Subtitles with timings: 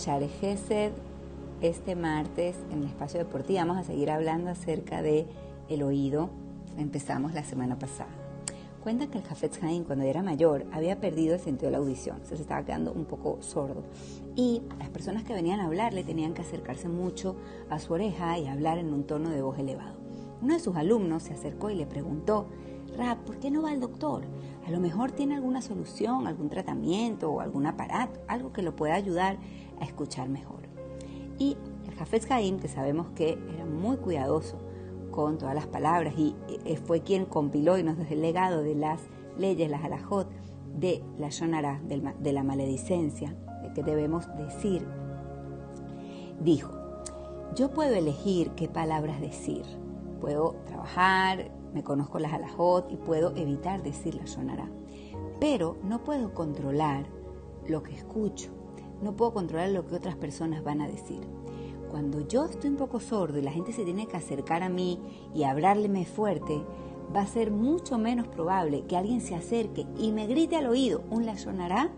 [0.00, 0.92] Share Gesed.
[1.60, 5.26] Este martes en el espacio deportivo vamos a seguir hablando acerca de
[5.68, 6.30] el oído.
[6.78, 8.08] Empezamos la semana pasada.
[8.82, 12.18] Cuenta que el Jafetz Haim cuando era mayor había perdido el sentido de la audición,
[12.24, 13.82] se estaba quedando un poco sordo.
[14.36, 17.36] Y las personas que venían a hablarle tenían que acercarse mucho
[17.68, 19.98] a su oreja y hablar en un tono de voz elevado.
[20.40, 22.46] Uno de sus alumnos se acercó y le preguntó,
[22.96, 24.22] Rap, ¿por qué no va al doctor?
[24.70, 29.38] Lo mejor tiene alguna solución, algún tratamiento o algún aparato, algo que lo pueda ayudar
[29.80, 30.60] a escuchar mejor.
[31.38, 31.56] Y
[31.86, 34.58] el Jafetz Haim, que sabemos que era muy cuidadoso
[35.10, 38.74] con todas las palabras y eh, fue quien compiló y nos dejó el legado de
[38.76, 39.00] las
[39.36, 40.30] leyes, las alajot,
[40.78, 43.34] de la Shonara, de la maledicencia,
[43.74, 44.86] que debemos decir,
[46.40, 46.70] dijo,
[47.56, 49.62] yo puedo elegir qué palabras decir,
[50.20, 54.70] puedo trabajar, me conozco las alajot y puedo evitar decir la Shonara,
[55.40, 57.06] pero no puedo controlar
[57.66, 58.50] lo que escucho,
[59.02, 61.20] no puedo controlar lo que otras personas van a decir
[61.90, 65.00] cuando yo estoy un poco sordo y la gente se tiene que acercar a mí
[65.34, 66.62] y hablarme fuerte,
[67.14, 71.02] va a ser mucho menos probable que alguien se acerque y me grite al oído
[71.10, 71.90] un la sonará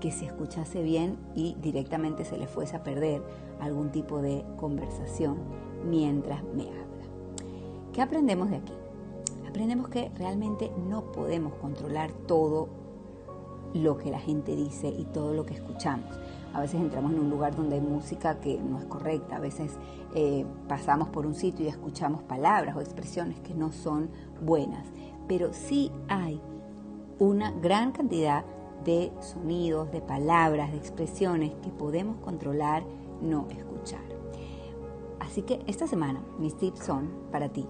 [0.00, 3.22] que si escuchase bien y directamente se le fuese a perder
[3.60, 5.38] algún tipo de conversación
[5.86, 6.84] mientras me habla.
[7.92, 8.72] ¿Qué aprendemos de aquí?
[9.50, 12.68] Aprendemos que realmente no podemos controlar todo
[13.74, 16.06] lo que la gente dice y todo lo que escuchamos.
[16.54, 19.72] A veces entramos en un lugar donde hay música que no es correcta, a veces
[20.14, 24.86] eh, pasamos por un sitio y escuchamos palabras o expresiones que no son buenas,
[25.26, 26.40] pero sí hay
[27.18, 28.44] una gran cantidad
[28.84, 32.84] de sonidos, de palabras, de expresiones que podemos controlar,
[33.20, 34.04] no escuchar.
[35.18, 37.66] Así que esta semana mis tips son para ti.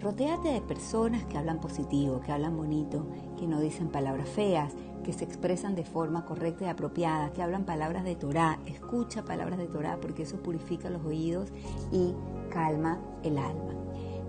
[0.00, 3.06] Rotéate de personas que hablan positivo, que hablan bonito,
[3.38, 7.64] que no dicen palabras feas, que se expresan de forma correcta y apropiada, que hablan
[7.64, 8.58] palabras de Torah.
[8.66, 11.50] Escucha palabras de Torah porque eso purifica los oídos
[11.92, 12.14] y
[12.50, 13.74] calma el alma.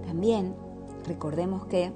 [0.05, 0.55] También
[1.05, 1.91] recordemos que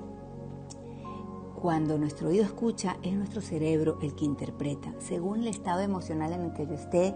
[1.62, 4.94] cuando nuestro oído escucha, es nuestro cerebro el que interpreta.
[5.00, 7.14] Según el estado emocional en el que yo esté,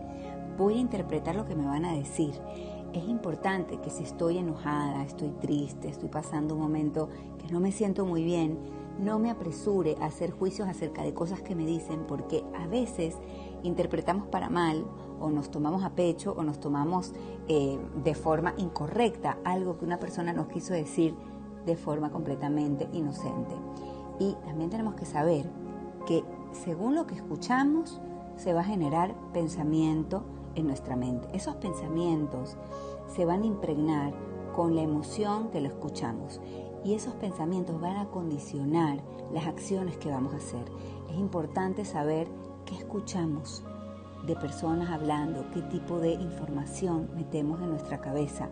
[0.57, 2.33] voy a interpretar lo que me van a decir
[2.99, 7.71] es importante que si estoy enojada, estoy triste, estoy pasando un momento que no me
[7.71, 8.57] siento muy bien,
[8.99, 13.15] no me apresure a hacer juicios acerca de cosas que me dicen porque a veces
[13.63, 14.85] interpretamos para mal
[15.19, 17.13] o nos tomamos a pecho o nos tomamos
[17.47, 21.15] eh, de forma incorrecta algo que una persona nos quiso decir
[21.65, 23.55] de forma completamente inocente.
[24.19, 25.49] Y también tenemos que saber
[26.05, 26.23] que
[26.53, 27.99] según lo que escuchamos
[28.37, 30.23] se va a generar pensamiento,
[30.55, 31.27] en nuestra mente.
[31.33, 32.57] Esos pensamientos
[33.07, 34.13] se van a impregnar
[34.55, 36.39] con la emoción que lo escuchamos
[36.83, 40.65] y esos pensamientos van a condicionar las acciones que vamos a hacer.
[41.09, 42.27] Es importante saber
[42.65, 43.63] qué escuchamos
[44.25, 48.49] de personas hablando, qué tipo de información metemos en nuestra cabeza,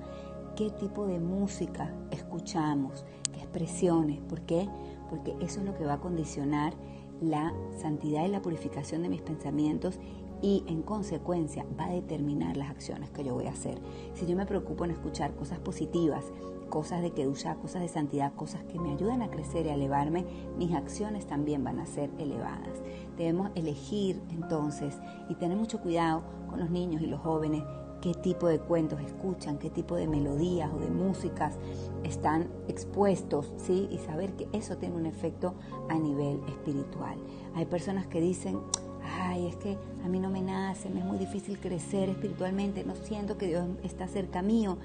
[0.56, 4.68] qué tipo de música escuchamos, qué expresiones, ¿por qué?
[5.10, 6.74] Porque eso es lo que va a condicionar
[7.22, 10.00] la santidad y la purificación de mis pensamientos
[10.44, 13.80] y en consecuencia va a determinar las acciones que yo voy a hacer.
[14.14, 16.26] Si yo me preocupo en escuchar cosas positivas,
[16.70, 20.26] cosas de Kedusha, cosas de santidad, cosas que me ayudan a crecer y a elevarme,
[20.58, 22.82] mis acciones también van a ser elevadas.
[23.18, 25.00] Debemos elegir entonces
[25.30, 27.64] y tener mucho cuidado con los niños y los jóvenes
[28.02, 31.58] qué tipo de cuentos escuchan, qué tipo de melodías o de músicas
[32.04, 33.88] están expuestos, ¿sí?
[33.92, 35.54] Y saber que eso tiene un efecto
[35.88, 37.18] a nivel espiritual.
[37.56, 38.60] Hay personas que dicen,
[39.04, 42.96] ay, es que a mí no me nace, me es muy difícil crecer espiritualmente, no
[42.96, 44.78] siento que Dios está cerca mío.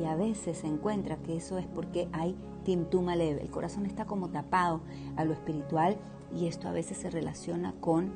[0.00, 4.06] Y a veces se encuentra que eso es porque hay timtuma leve, el corazón está
[4.06, 4.80] como tapado
[5.16, 5.96] a lo espiritual
[6.34, 8.10] y esto a veces se relaciona con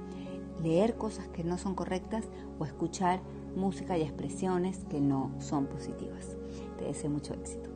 [0.63, 2.25] leer cosas que no son correctas
[2.59, 3.21] o escuchar
[3.55, 6.37] música y expresiones que no son positivas.
[6.79, 7.71] Te deseo mucho éxito.